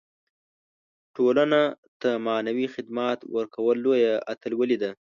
ټولنو 1.15 1.61
ته 2.01 2.09
معنوي 2.27 2.67
خدمات 2.75 3.19
ورکول 3.35 3.75
لویه 3.85 4.13
اتلولي 4.31 4.77
ده. 4.83 4.91